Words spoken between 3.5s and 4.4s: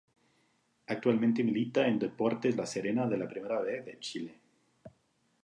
B de Chile.